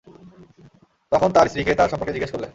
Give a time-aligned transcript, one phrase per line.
[1.11, 2.49] তখন তার স্ত্রীকে তার সম্পর্কে জিজ্ঞেস করলেন।